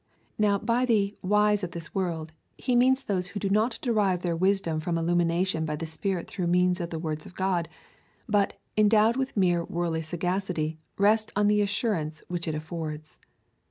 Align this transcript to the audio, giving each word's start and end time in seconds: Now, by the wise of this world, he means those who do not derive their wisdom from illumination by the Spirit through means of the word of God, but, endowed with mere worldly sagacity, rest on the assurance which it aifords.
Now, 0.39 0.57
by 0.57 0.85
the 0.85 1.15
wise 1.21 1.63
of 1.63 1.73
this 1.73 1.93
world, 1.93 2.33
he 2.57 2.75
means 2.75 3.03
those 3.03 3.27
who 3.27 3.39
do 3.39 3.51
not 3.51 3.77
derive 3.83 4.23
their 4.23 4.35
wisdom 4.35 4.79
from 4.79 4.97
illumination 4.97 5.63
by 5.63 5.75
the 5.75 5.85
Spirit 5.85 6.27
through 6.27 6.47
means 6.47 6.81
of 6.81 6.89
the 6.89 6.97
word 6.97 7.23
of 7.27 7.35
God, 7.35 7.69
but, 8.27 8.55
endowed 8.75 9.15
with 9.15 9.37
mere 9.37 9.63
worldly 9.63 10.01
sagacity, 10.01 10.79
rest 10.97 11.31
on 11.35 11.47
the 11.47 11.61
assurance 11.61 12.23
which 12.29 12.47
it 12.47 12.55
aifords. 12.55 13.17